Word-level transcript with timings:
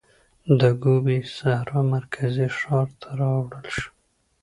د 0.59 0.61
ګوبي 0.83 1.19
سحرا 1.35 1.81
مرکزي 1.95 2.47
ښار 2.59 2.87
ته 3.01 3.09
راوړل 3.19 3.67
شو. 3.77 3.89